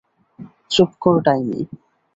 [0.71, 1.59] চুপ কর, ডাইনী!